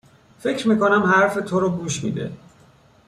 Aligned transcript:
فکر 0.39 0.67
می 0.67 0.79
کنم 0.79 1.03
حرف 1.03 1.33
تو 1.45 1.59
رو 1.59 1.69
گوش 1.69 2.03
می 2.03 2.11
ده 2.11 2.31